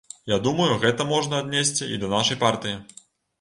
Я 0.31 0.37
думаю, 0.45 0.69
гэта 0.85 1.05
можна 1.11 1.41
аднесці 1.43 1.91
і 1.97 2.01
да 2.05 2.11
нашай 2.15 2.41
партыі. 2.47 2.75